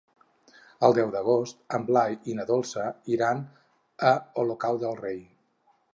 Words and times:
El 0.87 0.95
deu 0.99 1.11
d'agost 1.15 1.59
en 1.77 1.85
Blai 1.91 2.17
i 2.33 2.37
na 2.39 2.45
Dolça 2.53 2.85
iran 3.17 3.45
a 4.13 4.15
Olocau 4.45 4.85
del 4.87 4.99
Rei. 5.07 5.25